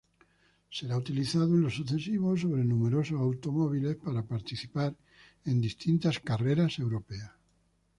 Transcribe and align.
Será 0.77 0.97
utilizado 0.97 1.51
en 1.53 1.61
lo 1.65 1.69
sucesivo 1.69 2.29
sobre 2.35 2.63
numerosos 2.65 3.19
automóviles 3.19 3.97
para 4.03 4.27
participar 4.33 4.91
en 5.49 5.61
distintas 5.67 6.15
carreras 6.29 6.79
europeas. 6.79 7.29